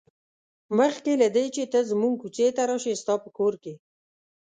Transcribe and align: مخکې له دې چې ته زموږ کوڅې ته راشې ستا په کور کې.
مخکې 0.77 1.11
له 1.21 1.27
دې 1.35 1.45
چې 1.55 1.63
ته 1.71 1.79
زموږ 1.89 2.13
کوڅې 2.21 2.47
ته 2.55 2.61
راشې 2.69 2.93
ستا 3.01 3.13
په 3.23 3.29
کور 3.37 3.53
کې. 3.63 3.73